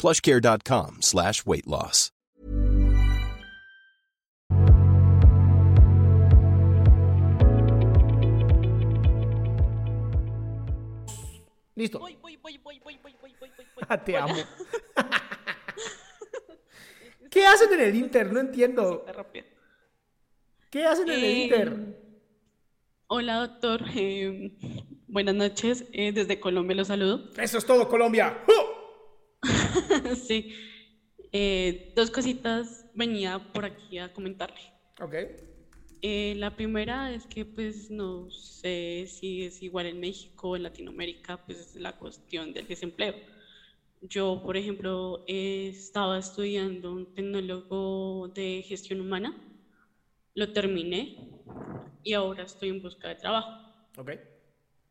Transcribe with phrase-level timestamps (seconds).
[0.00, 2.10] plushcare.com slash weight loss.
[11.74, 11.98] Listo.
[11.98, 13.98] Voy, voy, voy, voy, voy, voy, voy, voy, voy, voy.
[14.04, 14.34] Te amo.
[17.30, 18.32] ¿Qué hacen en el Inter?
[18.32, 19.04] No entiendo.
[20.70, 21.96] ¿Qué hacen en el Eh, Inter?
[23.06, 23.82] Hola, doctor.
[23.94, 24.52] Eh,
[25.06, 25.84] buenas noches.
[25.92, 27.30] Eh, desde Colombia lo saludo.
[27.36, 28.42] Eso es todo, Colombia.
[30.16, 30.48] sí.
[31.32, 34.60] Eh, dos cositas venía por aquí a comentarle.
[35.00, 35.14] Ok.
[36.02, 40.62] Eh, la primera es que pues no sé si es igual en México o en
[40.62, 43.14] Latinoamérica, pues es la cuestión del desempleo.
[44.00, 49.34] Yo, por ejemplo, eh, estaba estudiando un tecnólogo de gestión humana,
[50.34, 51.16] lo terminé
[52.02, 53.50] y ahora estoy en busca de trabajo.
[53.98, 54.12] Ok.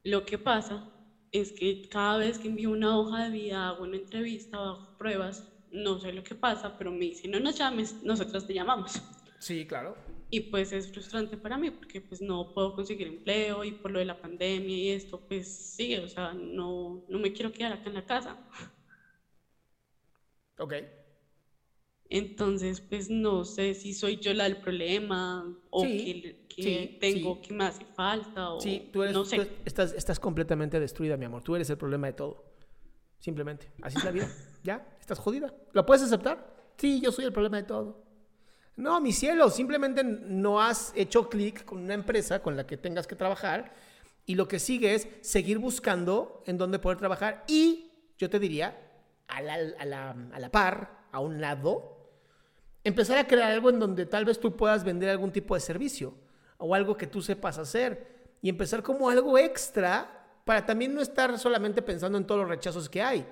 [0.04, 0.99] Lo que pasa
[1.32, 5.48] es que cada vez que envío una hoja de vida, hago una entrevista, hago pruebas,
[5.72, 9.02] no sé lo que pasa, pero me dicen, no nos llames, nosotros te llamamos.
[9.40, 9.96] Sí, claro.
[10.30, 14.00] Y pues es frustrante para mí porque pues no puedo conseguir empleo y por lo
[14.00, 17.90] de la pandemia y esto, pues sí, o sea, no, no me quiero quedar acá
[17.90, 18.40] en la casa.
[20.60, 20.74] Ok.
[22.12, 26.98] Entonces, pues no sé si soy yo la del problema o Sí, que, que sí,
[27.00, 27.42] tengo sí.
[27.48, 29.14] que me hace falta o Sí, tú eres.
[29.14, 29.38] no sé.
[29.46, 31.44] tú estás, estás completamente destruida, mi amor.
[31.44, 32.44] Tú eres el problema de todo.
[33.20, 33.72] Simplemente.
[33.82, 34.28] Así es la vida.
[34.64, 34.88] ¿Ya?
[35.00, 35.54] ¿Estás jodida?
[35.74, 36.56] ¿Lo puedes aceptar?
[36.78, 38.04] Sí, yo soy el problema de todo.
[38.76, 43.06] No, mi cielo, simplemente no has hecho clic con una empresa con la que tengas
[43.08, 43.74] que trabajar
[44.26, 48.80] y lo que sigue es seguir buscando en dónde poder trabajar y yo te diría,
[49.28, 51.99] a la, a la, a la par, a un lado,
[52.84, 56.14] empezar a crear algo en donde tal vez tú puedas vender algún tipo de servicio
[56.58, 61.38] o algo que tú sepas hacer y empezar como algo extra para también no estar
[61.38, 63.26] solamente pensando en todos los rechazos que hay.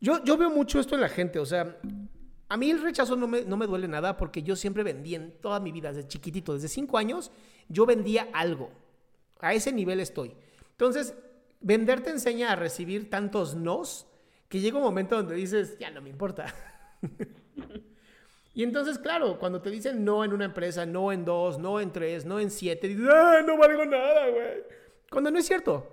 [0.00, 1.78] Yo, yo veo mucho esto en la gente, o sea,
[2.48, 5.32] a mí el rechazo no me, no me duele nada porque yo siempre vendí en
[5.40, 7.32] toda mi vida, desde chiquitito, desde cinco años,
[7.68, 8.70] yo vendía algo.
[9.40, 10.34] A ese nivel estoy.
[10.70, 11.14] Entonces,
[11.60, 14.06] vender te enseña a recibir tantos nos
[14.48, 16.54] que llega un momento donde dices, ya no me importa.
[18.56, 21.92] y entonces, claro, cuando te dicen no en una empresa, no en dos, no en
[21.92, 24.64] tres, no en siete, dices, ¡ah, no valgo nada, güey!
[25.10, 25.86] Cuando no es cierto.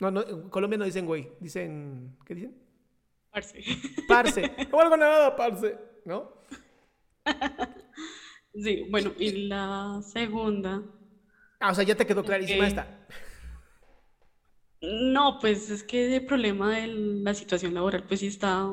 [0.00, 2.56] No, no, en Colombia no dicen güey, dicen, ¿qué dicen?
[3.30, 3.62] Parce.
[4.08, 4.42] Parce.
[4.70, 5.78] No valgo nada, parce.
[6.04, 6.32] ¿No?
[8.54, 10.82] Sí, bueno, y la segunda,
[11.58, 12.86] Ah, o sea, ya te quedó clarísima esta.
[14.82, 18.68] no, pues es que el problema de la situación laboral, pues sí está,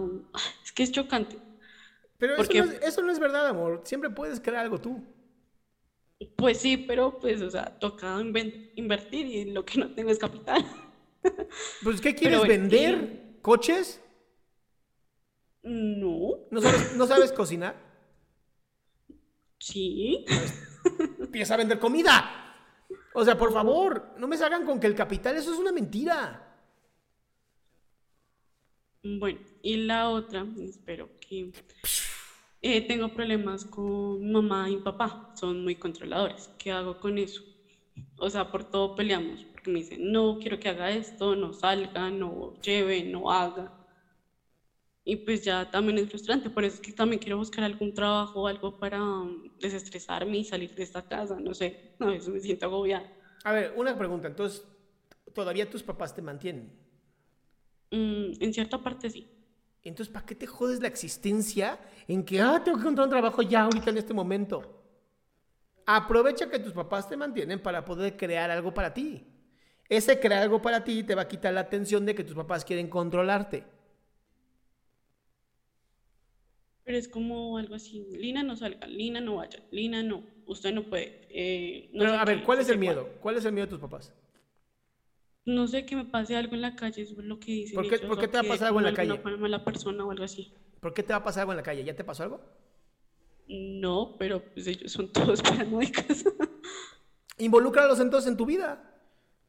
[0.63, 1.37] es que es chocante.
[2.19, 3.81] Pero eso no, es, eso no es verdad, amor.
[3.85, 5.03] Siempre puedes crear algo tú.
[6.35, 10.63] Pues sí, pero pues, o sea, toca invertir y lo que no tengo es capital.
[11.83, 13.39] Pues, ¿qué quieres vender?
[13.41, 14.01] ¿Coches?
[15.63, 17.75] No, ¿No sabes, ¿No sabes cocinar?
[19.59, 20.25] sí,
[21.19, 22.49] Empieza a vender comida.
[23.13, 26.57] O sea, por favor, no me salgan con que el capital, eso es una mentira.
[29.03, 31.51] bueno, y la otra, espero que
[32.61, 36.51] eh, tengo problemas con mamá y papá, son muy controladores.
[36.57, 37.41] ¿Qué hago con eso?
[38.17, 42.11] O sea, por todo peleamos, porque me dicen, no quiero que haga esto, no salga,
[42.11, 43.73] no lleve, no haga.
[45.03, 48.47] Y pues ya también es frustrante, por eso es que también quiero buscar algún trabajo,
[48.47, 52.65] algo para um, desestresarme y salir de esta casa, no sé, a veces me siento
[52.67, 53.09] agobiada.
[53.43, 54.27] A ver, una pregunta.
[54.29, 54.65] Entonces,
[55.33, 56.73] ¿todavía tus papás te mantienen?
[57.91, 59.27] Mm, en cierta parte sí.
[59.83, 63.41] Entonces, ¿para qué te jodes la existencia en que, ah, tengo que encontrar un trabajo
[63.41, 64.75] ya ahorita en este momento?
[65.85, 69.25] Aprovecha que tus papás te mantienen para poder crear algo para ti.
[69.89, 72.63] Ese crear algo para ti te va a quitar la atención de que tus papás
[72.63, 73.65] quieren controlarte.
[76.83, 80.83] Pero es como algo así, Lina no salga, Lina no vaya, Lina no, usted no
[80.89, 81.27] puede.
[81.29, 83.09] eh, no Pero, sé a ver, ¿cuál es el miedo?
[83.21, 84.11] ¿Cuál es el miedo de tus papás?
[85.49, 87.87] No sé que me pase algo en la calle, eso es lo que dicen ¿Por
[87.87, 89.17] qué- ellos, por qué te va a pasar algo en la calle?
[89.17, 90.53] forma mala persona o algo así.
[90.79, 91.83] ¿Por qué te va a pasar algo en la calle?
[91.83, 92.39] ¿Ya te pasó algo?
[93.47, 96.23] No, pero pues ellos son todos paranoicos.
[97.39, 98.95] Involúcralos entonces en tu vida.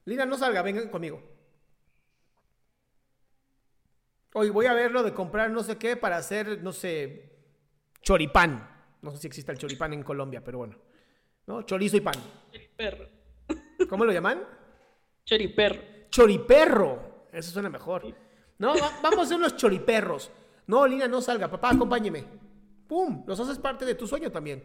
[0.07, 1.23] Lina, no salga, vengan conmigo.
[4.33, 7.31] Hoy voy a ver lo de comprar no sé qué para hacer, no sé,
[8.01, 8.69] choripán.
[9.03, 10.79] No sé si existe el choripán en Colombia, pero bueno.
[11.47, 11.63] ¿No?
[11.63, 12.15] Chorizo y pan.
[12.53, 13.09] Choriperro.
[13.89, 14.43] ¿Cómo lo llaman?
[15.25, 15.90] Choriperro.
[16.11, 17.27] Choriperro.
[17.33, 18.05] Eso suena mejor.
[18.59, 20.31] No, va- vamos a hacer unos choriperros.
[20.67, 21.51] No, Lina, no salga.
[21.51, 22.25] Papá, acompáñeme.
[22.87, 23.25] ¡Pum!
[23.27, 24.63] Los haces parte de tu sueño también.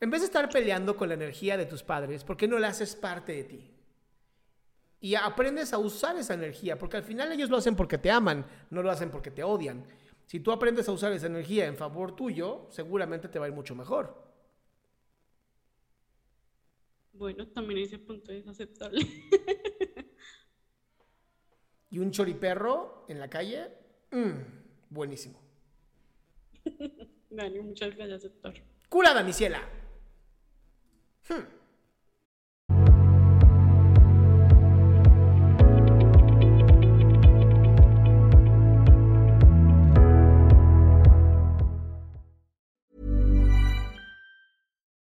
[0.00, 2.68] En vez de estar peleando con la energía de tus padres, ¿por qué no la
[2.68, 3.70] haces parte de ti?
[5.00, 8.46] Y aprendes a usar esa energía, porque al final ellos lo hacen porque te aman,
[8.70, 9.84] no lo hacen porque te odian.
[10.26, 13.54] Si tú aprendes a usar esa energía en favor tuyo, seguramente te va a ir
[13.54, 14.22] mucho mejor.
[17.12, 19.00] Bueno, también ese punto es aceptable.
[21.94, 23.68] Y un choriperro en la calle,
[24.10, 25.38] mm, buenísimo.
[27.30, 28.54] Dale, muchas gracias, doctor.
[28.88, 29.30] Curada, mi.
[31.28, 31.44] Hmm.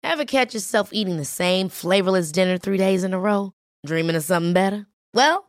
[0.01, 3.51] Ever catch yourself eating the same flavorless dinner three days in a row?
[3.85, 4.87] Dreaming of something better?
[5.13, 5.48] Well,